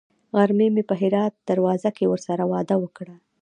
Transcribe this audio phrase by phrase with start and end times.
[0.37, 3.15] غرمه مې په هرات دروازه کې ورسره وعده وکړه.